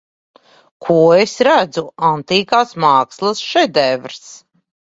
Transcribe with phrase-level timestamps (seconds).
[0.85, 0.95] Ko
[1.25, 4.27] es redzu Antīkās mākslas šedevrs.